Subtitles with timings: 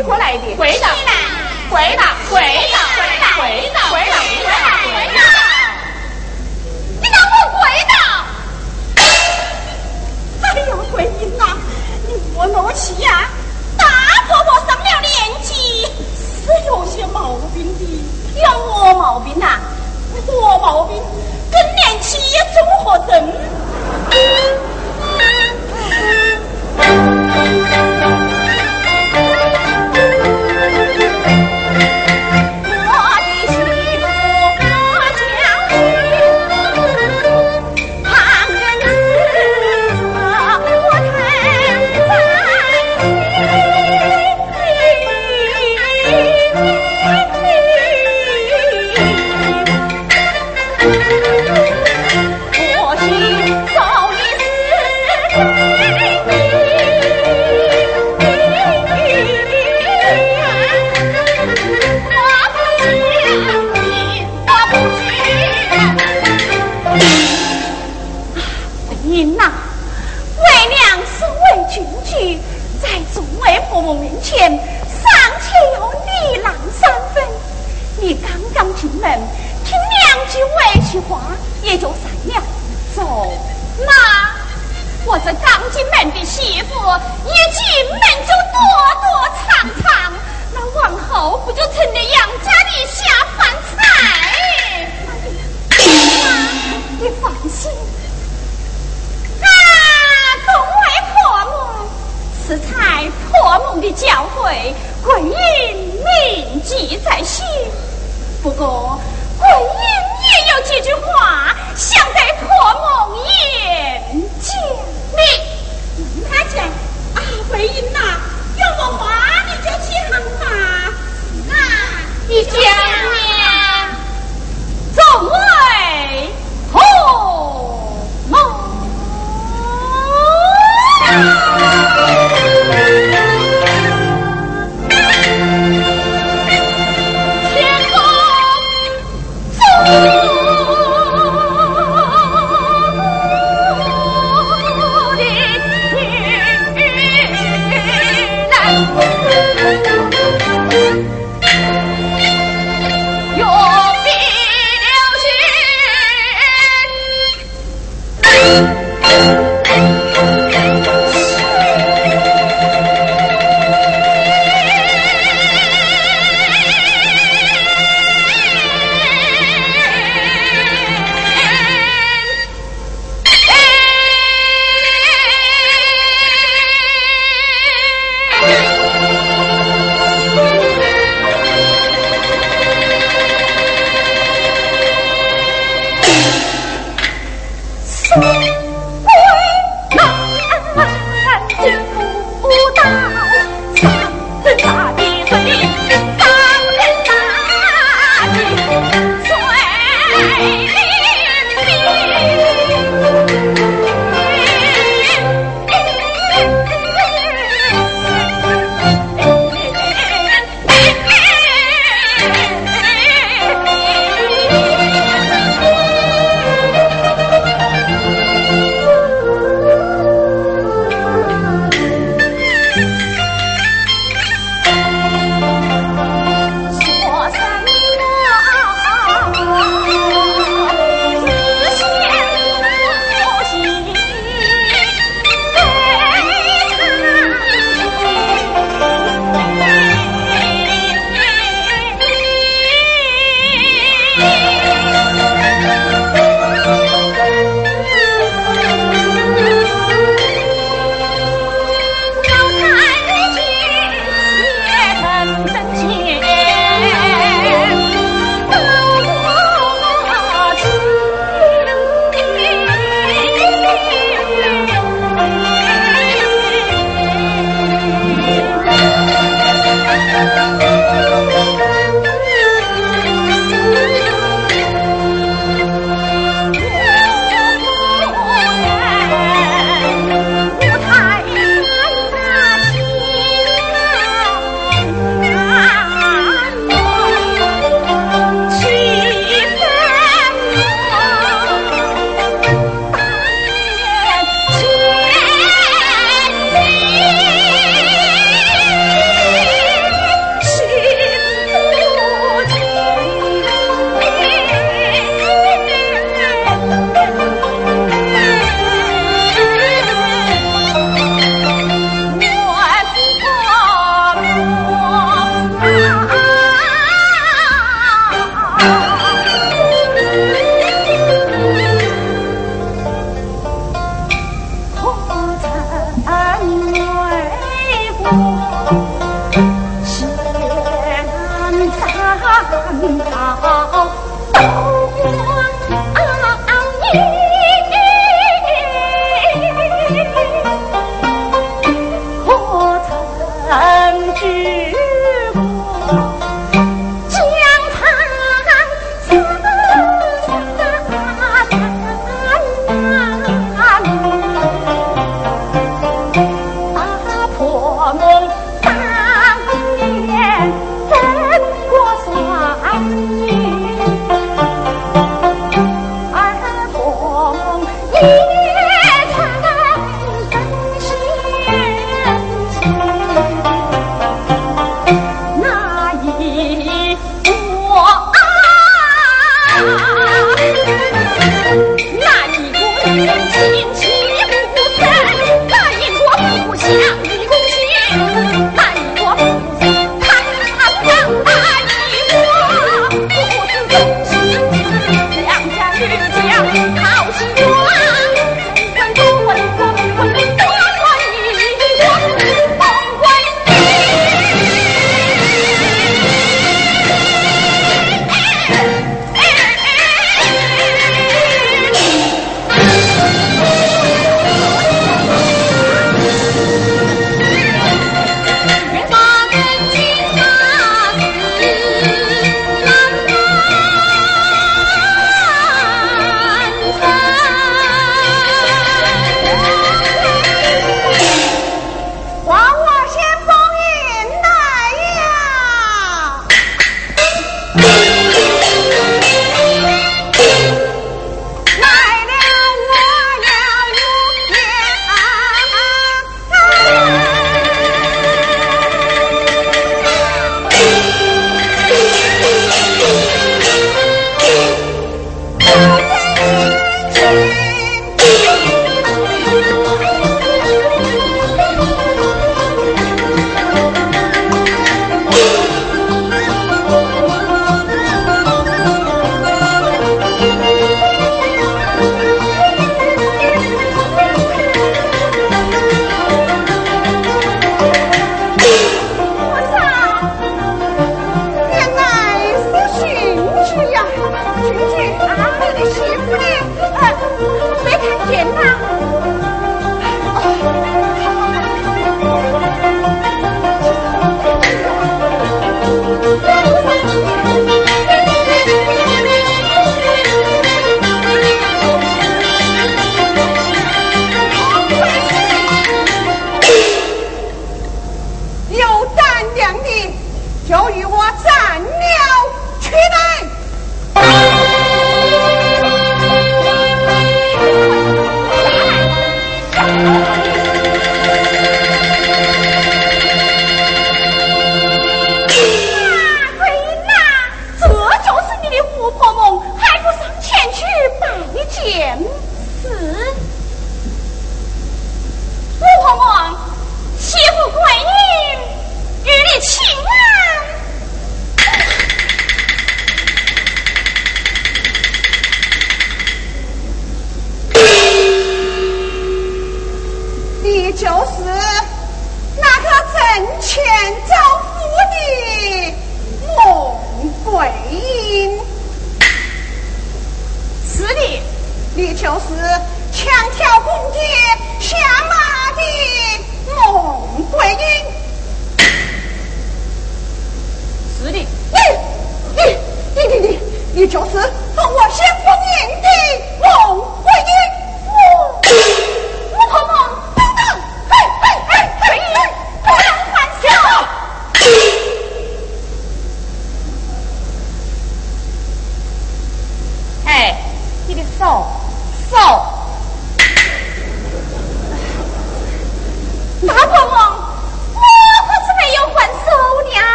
[0.00, 0.88] 回过来的，回来，
[1.68, 2.79] 回来，回来。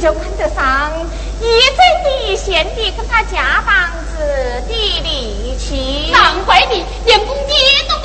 [0.00, 0.92] 就看得上
[1.40, 4.22] 一针一线的跟他夹房子
[4.68, 7.56] 的力气难怪你连公爹
[7.88, 7.97] 都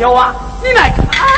[0.00, 1.28] 有啊，你来看。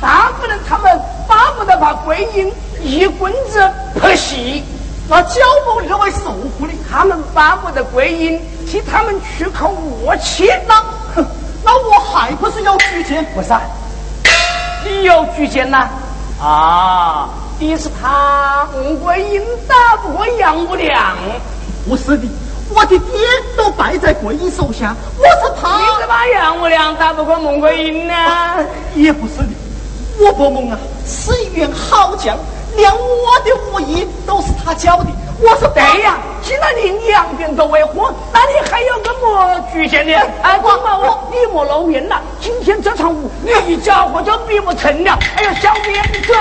[0.00, 4.34] 大夫人他们巴不得把桂英一棍子拍死，
[5.10, 10.50] 那焦某认为受苦的，他们巴不得桂英替他们去口恶气。
[10.66, 10.76] 那
[11.14, 11.26] 哼，
[11.62, 13.22] 那我还不是要举荐？
[13.36, 13.60] 为啥？
[14.86, 15.86] 你要举荐呐？
[16.40, 18.66] 啊，你是唐
[19.04, 21.14] 桂英打不过杨五娘，
[21.86, 22.26] 不是的，
[22.74, 23.18] 我的爹
[23.56, 26.06] 都败在桂英手下，我是你怕怎。
[26.06, 28.14] 么杨五娘打不过孟桂英呢？
[28.94, 29.48] 也不是的，
[30.20, 32.36] 我伯蒙啊是一员好将，
[32.76, 35.06] 连我的武艺都是他教的。
[35.40, 40.12] 我说对呀，既然你两边都为祸，那你还有个么局限的？
[40.42, 42.20] 哎，光把我你莫露面了。
[42.40, 45.18] 今天这场舞，你一家伙就比不成了。
[45.36, 46.34] 哎呀，小编你走，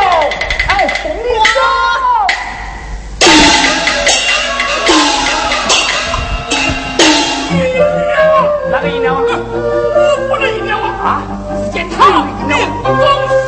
[0.68, 2.16] 哎，你走。
[8.69, 9.21] 哪个姨娘啊？
[9.23, 9.30] 我
[10.27, 11.08] 不能赢了啊！
[11.08, 11.23] 啊，
[11.71, 11.95] 检查
[12.47, 12.91] 连中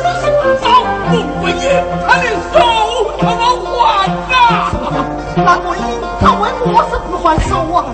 [0.20, 0.64] 十八招，
[1.10, 1.56] 孟桂英
[2.06, 2.54] 他的手
[3.20, 4.32] 他要还呐！
[5.36, 5.82] 那桂英，
[6.20, 7.84] 他为么事不还手啊？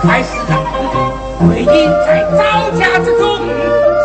[0.03, 0.53] 还是啊，
[1.49, 1.73] 魏婴
[2.05, 2.39] 在招
[2.77, 3.23] 家之中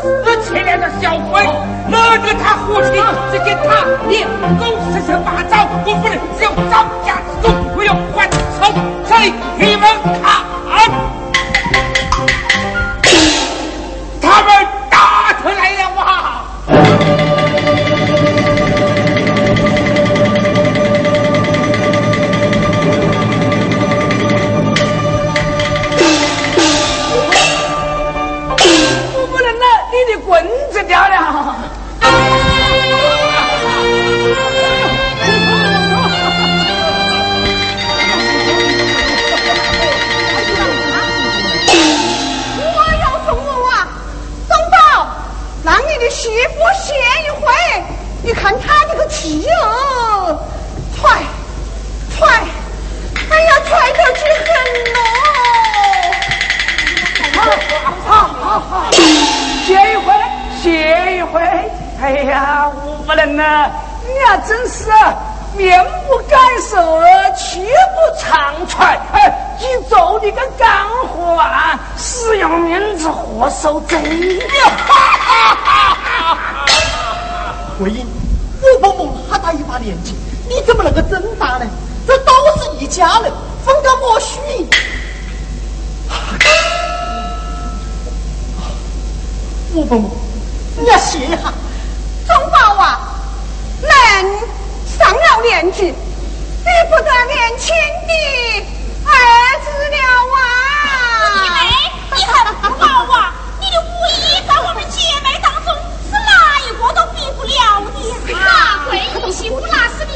[0.03, 0.05] 死
[0.43, 1.43] 前两个小鬼，
[1.89, 2.91] 惹得他父亲
[3.31, 3.69] 只给他
[4.09, 4.13] 连
[4.59, 6.73] 狗十十八招，我不能只有招
[7.05, 8.17] 家之中，我要还
[8.59, 8.73] 仇，
[9.07, 9.13] 谁
[9.59, 9.85] 你们
[10.23, 10.54] 看？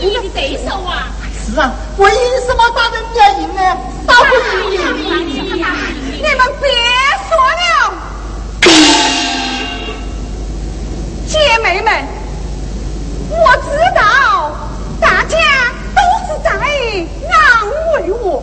[0.09, 1.12] 你的对手啊！
[1.44, 2.11] 是啊，为
[2.47, 3.61] 什么打人家赢呢？
[4.07, 4.35] 打不
[4.71, 4.79] 赢你。
[6.35, 6.68] 们别
[7.29, 7.61] 说了，
[11.27, 12.07] 姐妹们，
[13.31, 14.01] 我知道
[15.01, 15.37] 大家
[15.94, 17.33] 都是在安
[17.94, 18.42] 慰我，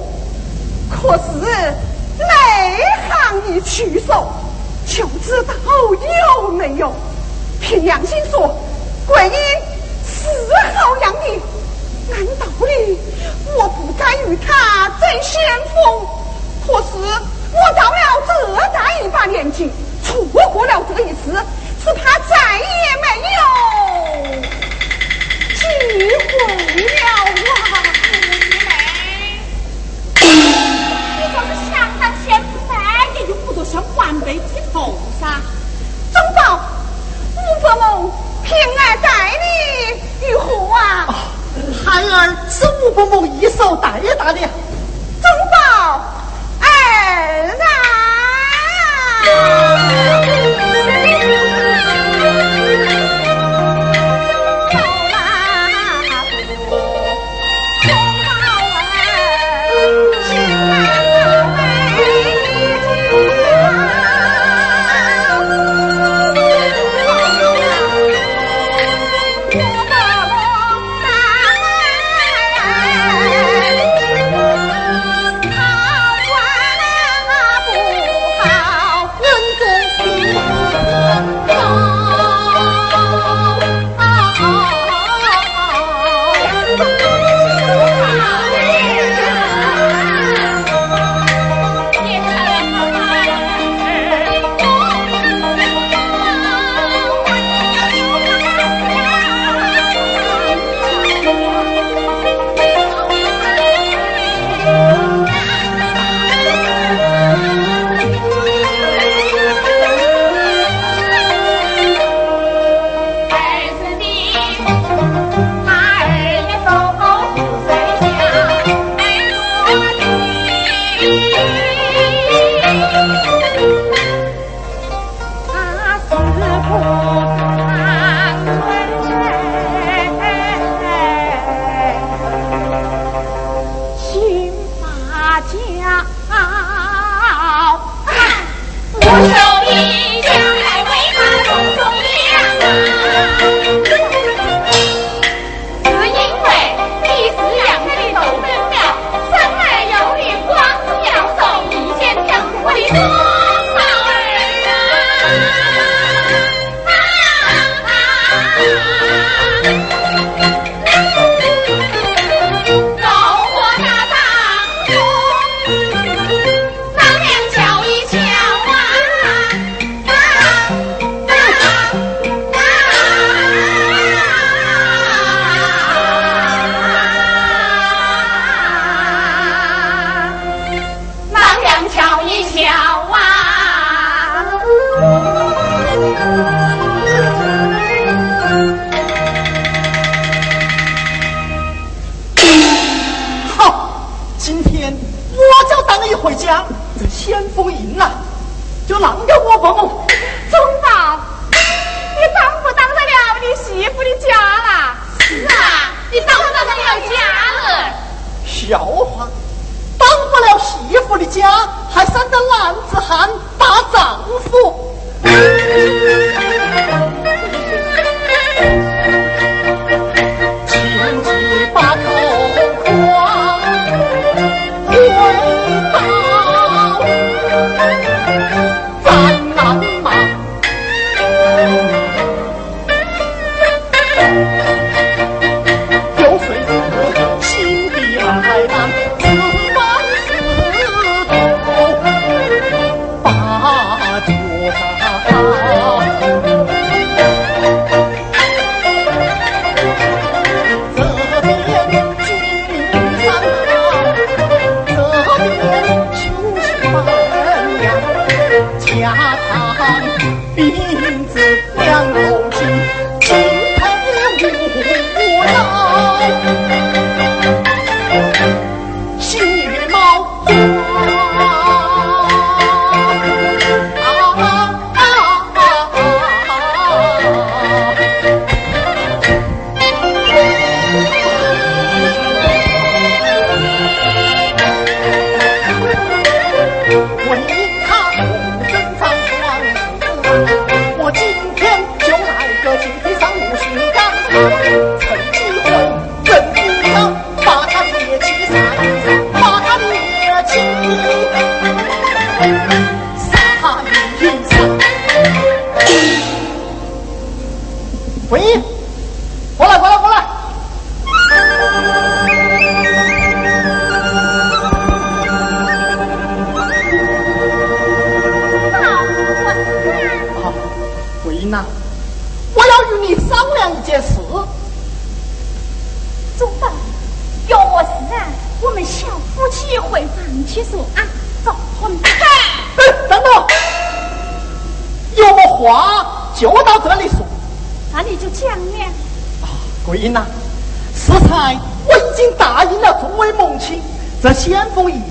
[0.89, 1.23] 可是
[2.19, 2.23] 内
[3.09, 3.11] 行
[3.55, 4.31] 一曲手
[4.85, 5.53] 就知道
[6.41, 6.93] 有没有。
[7.61, 8.55] 凭良心说，
[9.07, 9.33] 桂英
[10.05, 10.27] 是
[10.77, 11.41] 好样的，
[12.11, 12.99] 按道理
[13.57, 15.33] 我不该与他争先
[15.73, 15.75] 锋。
[16.65, 16.89] 可是
[17.51, 17.95] 我到了
[18.27, 18.31] 这
[18.73, 19.71] 大一把年纪，
[20.03, 21.31] 错过了这一次，
[21.83, 22.65] 只怕再也
[23.01, 24.41] 没有
[25.53, 26.33] 机会
[26.95, 27.01] 了
[27.71, 27.73] 啊！
[30.21, 32.27] 你说是想当先
[32.67, 32.69] 锋，
[33.15, 34.41] 也用不着向晚辈低
[34.73, 34.75] 头
[35.19, 35.23] 噻。
[36.11, 36.59] 总宝，
[37.35, 38.11] 吴伯母，
[38.43, 39.07] 平儿待
[39.41, 40.77] 你如何啊？
[41.83, 44.39] 孩儿是吴伯母一手带大的。
[44.39, 46.01] 总宝
[46.59, 46.65] 儿
[49.33, 49.94] 啊！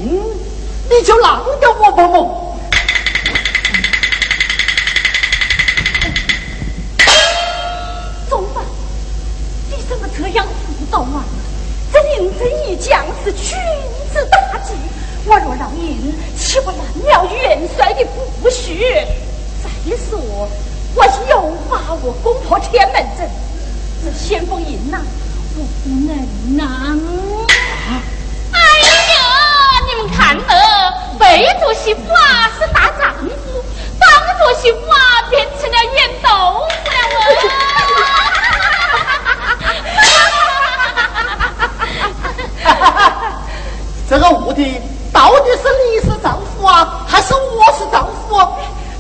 [0.05, 2.59] 你就让给我不么？
[8.29, 8.65] 总管，
[9.71, 11.25] 你怎么这样胡动啊？
[11.93, 13.57] 这林正义将是君
[14.13, 14.75] 子大计，
[15.27, 18.05] 我若让印，岂不乱了元帅的
[18.43, 18.85] 布局？
[19.63, 20.19] 再说，
[20.95, 23.31] 我有把握攻破天门阵，
[24.05, 25.01] 这先锋印呐，
[25.57, 26.95] 我不能拿
[30.09, 30.17] 让。
[30.17, 30.43] 看了，
[31.19, 33.29] 背着媳妇啊是大丈夫，
[33.99, 36.97] 当着媳妇啊变成了圆豆腐了
[42.67, 42.73] 哦！
[44.09, 44.81] 这个屋的
[45.13, 48.37] 到底是你是丈夫啊，还是我是丈夫？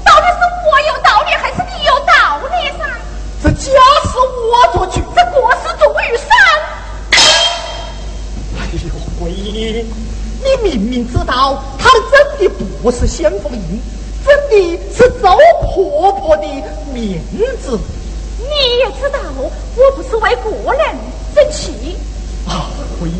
[0.04, 0.38] 到底是
[0.70, 2.84] 我有道理，还是你有道理噻？
[3.42, 3.70] 这家
[4.04, 6.26] 是我做主，这国事重于山。
[7.12, 7.18] 哎
[8.72, 8.90] 呦，
[9.20, 9.86] 桂英。
[10.44, 13.80] 你明明知道他真的不是先锋印，
[14.24, 15.28] 真的是周
[15.62, 16.42] 婆婆的
[16.92, 17.20] 面
[17.62, 17.78] 子。
[18.38, 19.50] 你也知道我
[19.96, 20.94] 不是为个人
[21.34, 21.96] 争气
[22.46, 22.68] 啊，
[23.00, 23.14] 桂英，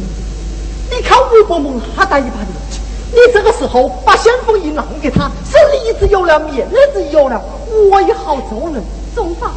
[0.91, 2.79] 你看吴伯母他大一把年纪，
[3.11, 7.43] 你这个时候把先锋印让给他，是里子有了面子有了，
[7.91, 8.83] 我也好做人。
[9.14, 9.53] 总宝，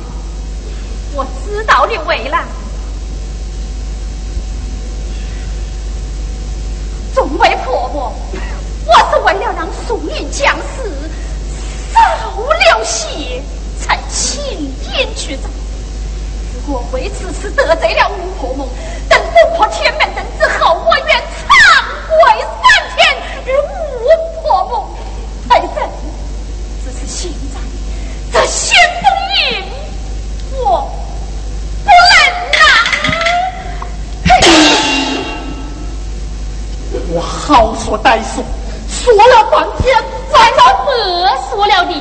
[1.15, 2.45] 我知道你为难。
[7.17, 8.13] 众位婆婆，
[8.85, 10.87] 我是为了让宋云将士
[11.91, 11.99] 少
[12.37, 13.41] 流血，
[13.81, 15.49] 才请笺去找。
[16.53, 18.69] 如果为此事得罪了吴婆母，
[19.09, 21.57] 等攻破天门阵之后，我愿长
[22.07, 22.17] 跪
[22.61, 22.61] 三
[22.95, 22.97] 天
[23.47, 23.49] 与
[24.03, 24.05] 吴
[24.43, 24.95] 婆母
[25.49, 25.83] 赔罪。
[26.85, 27.57] 只是现在
[28.31, 29.09] 这先锋
[29.55, 29.65] 印，
[30.53, 30.87] 我
[31.83, 31.95] 不能
[32.51, 33.16] 拿。
[37.09, 38.43] 我好说歹说，
[38.89, 39.95] 说了半天，
[40.31, 40.91] 咱老白
[41.49, 41.93] 说了的。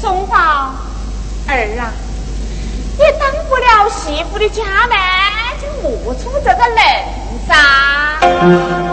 [0.00, 1.92] 中宝儿啊，
[2.98, 4.96] 你当不了媳妇的家门，
[5.60, 6.78] 就莫出这个人
[7.46, 8.83] 噻。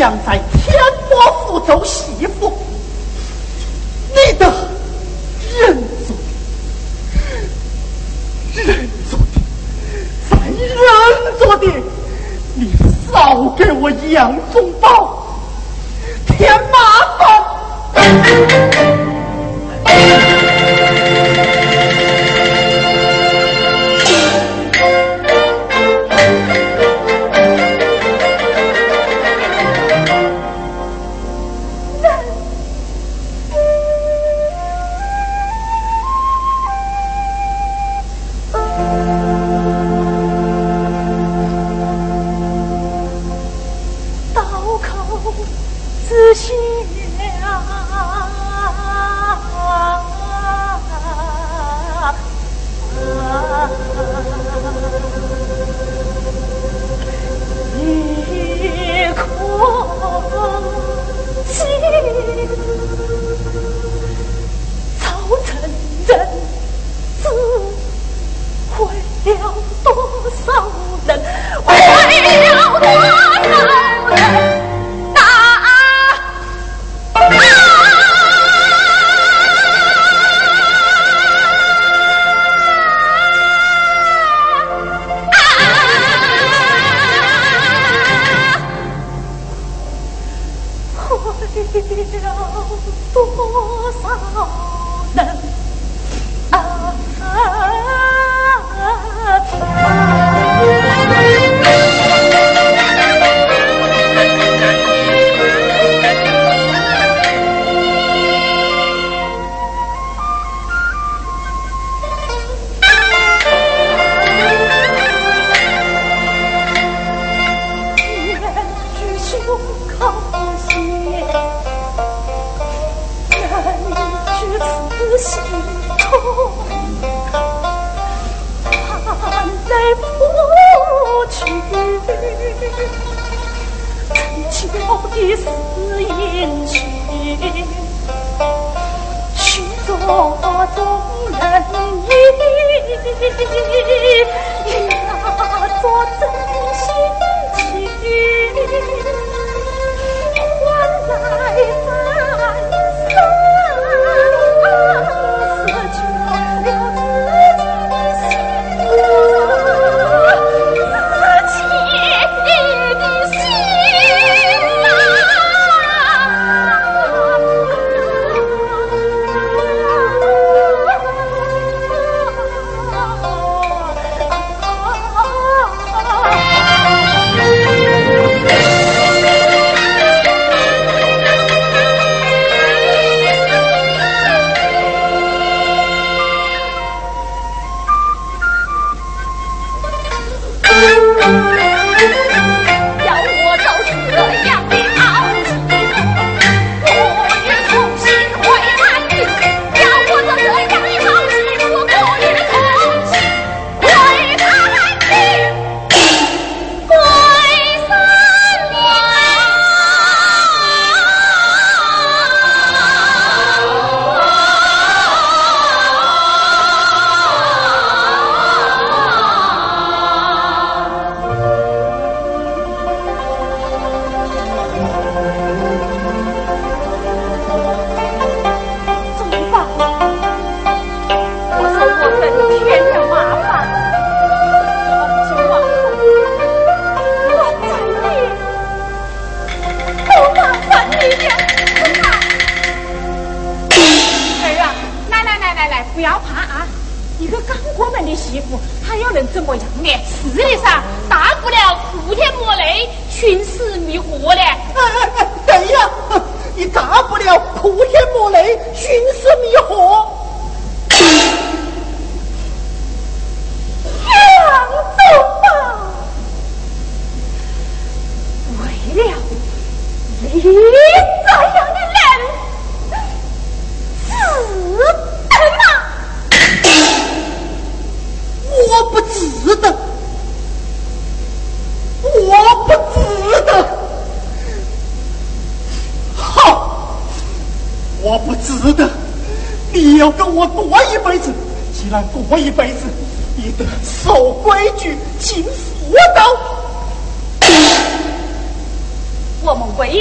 [0.00, 0.42] 你要想在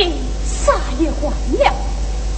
[0.06, 1.74] 你啥也忘了，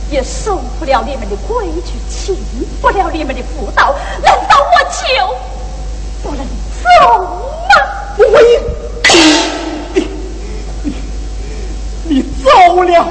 [0.10, 2.36] 也受不了你们的规矩，请
[2.82, 3.94] 不了你们的妇道，
[4.24, 5.06] 难道我就
[6.24, 6.44] 不能
[6.84, 7.28] 走吗？
[8.18, 8.24] 你
[9.94, 10.08] 你
[12.06, 13.08] 你走了，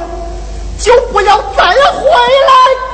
[0.81, 2.90] 就不要再回来。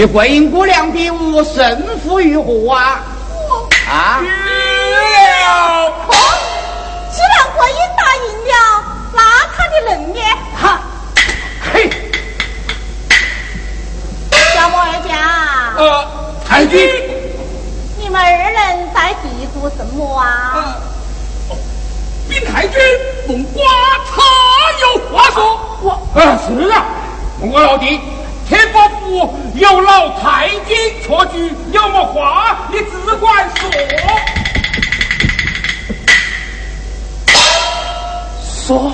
[0.00, 3.02] 与桂英姑娘比武胜负如何啊？
[3.86, 4.22] 啊？
[4.22, 5.92] 了。
[6.08, 6.14] 哦，
[7.12, 8.82] 既然桂英答应了，
[9.12, 9.20] 那
[9.54, 10.20] 他的能呢？
[10.58, 10.80] 哈，
[11.74, 11.90] 嘿，
[14.54, 16.08] 小莫二家，呃，
[16.48, 16.88] 太君，
[17.98, 20.76] 你们二人在嘀咕什么啊？
[22.26, 22.80] 禀太君，
[23.28, 23.62] 孟瓜
[24.10, 24.22] 他
[24.80, 25.60] 有话说。
[25.82, 26.86] 我，呃，是啊，
[27.38, 28.00] 孟瓜老弟，
[28.48, 33.68] 天宝府有老太君错居，有么话你只管说。
[38.46, 38.92] 说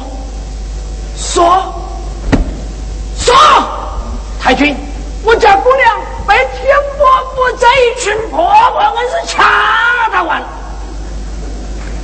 [1.19, 1.75] 说
[3.19, 3.35] 说，
[4.41, 4.75] 太君，
[5.23, 10.49] 我家姑娘被天伯府这一群破坏硬是掐打完了。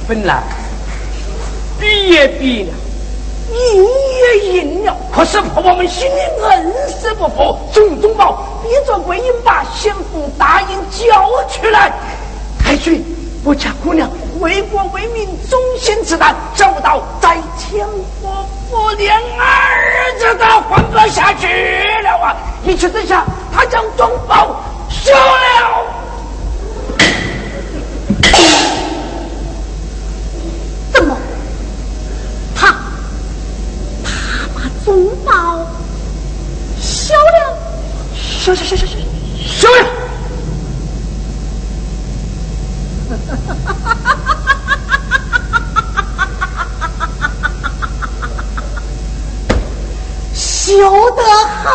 [0.06, 0.42] 本来
[1.80, 2.74] 比也比了，
[3.53, 3.86] 赢
[4.18, 11.92] 也赢了，可是婆婆们心里硬是不服，种种宝逼着桂英把先锋答应交出来。
[12.59, 13.05] 太君，
[13.44, 14.09] 我家姑娘
[14.40, 17.86] 为国为民，忠心此担，走到在天
[18.22, 21.46] 伯府连儿子都混不下去
[22.03, 22.36] 了啊！
[22.64, 23.24] 一气之下，
[23.55, 25.84] 他将忠宝休了。
[30.92, 31.16] 怎么？
[32.55, 32.74] 他
[34.84, 35.66] 他把宗宝
[36.80, 37.58] 休了？
[38.14, 38.98] 休休休休休
[39.46, 39.86] 休了！
[50.34, 51.70] 修得好，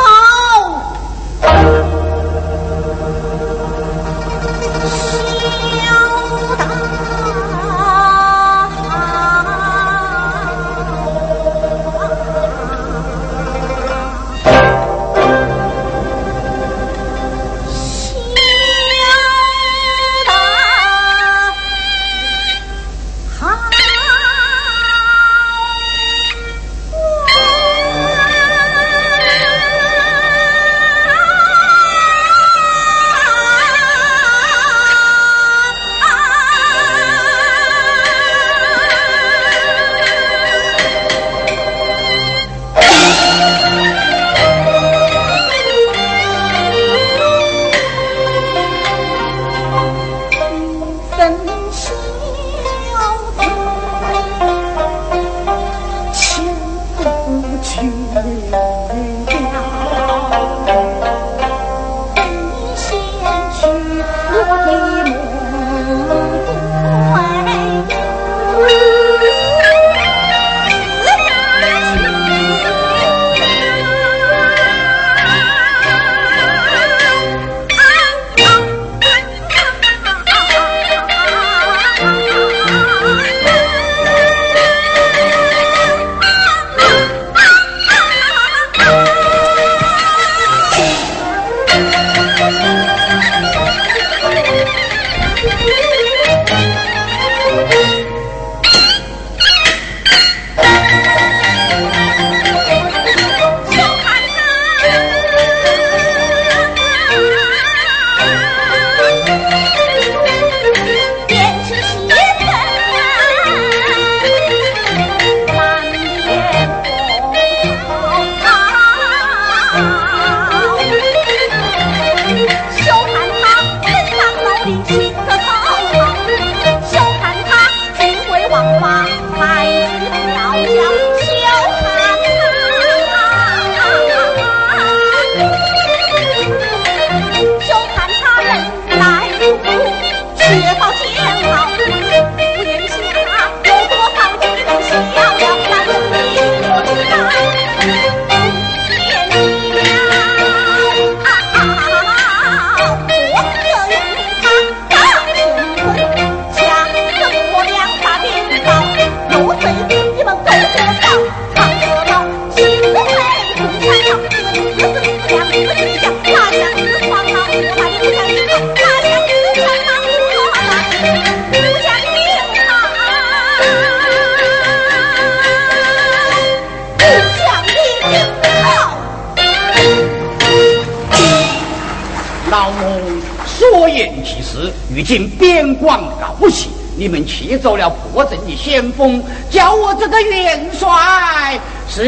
[186.99, 192.03] 你们气走了破阵的先锋，叫我这个元帅是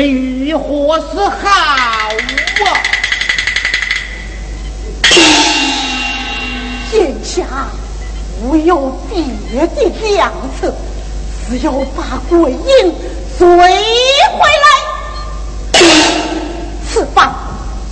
[0.49, 1.47] 如何是好
[2.65, 2.73] 啊？
[6.91, 7.45] 眼下
[8.41, 10.73] 无有别的良策，
[11.47, 12.95] 只有把鬼影
[13.37, 14.65] 追回来。
[16.91, 17.31] 此番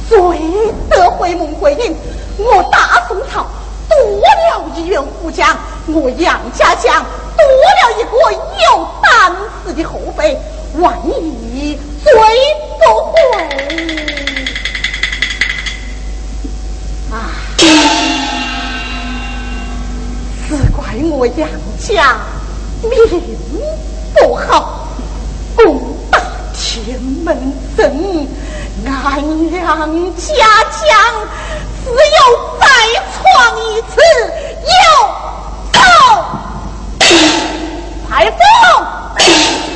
[0.09, 0.17] 追
[0.89, 1.95] 得回蒙鬼影，
[2.39, 3.45] 我大宋朝。
[3.87, 5.55] 多了一员虎将，
[5.89, 7.05] 我杨家将
[7.38, 9.33] 多了一个有胆
[9.65, 10.38] 识的后辈，
[10.79, 12.11] 万一追
[12.77, 13.15] 不回，
[17.09, 17.31] 啊，
[20.49, 22.17] 只怪我杨家
[22.83, 22.91] 命
[24.13, 24.88] 不好，
[25.55, 25.79] 攻
[26.11, 26.19] 打
[26.53, 28.27] 天门阵，
[28.85, 28.91] 俺
[29.51, 30.25] 杨家
[30.69, 30.85] 将。
[31.88, 31.95] 只有
[32.59, 32.65] 再
[33.13, 33.23] 闯
[33.63, 33.95] 一次，
[34.61, 34.69] 有
[36.07, 36.23] 走，
[38.07, 39.66] 排风。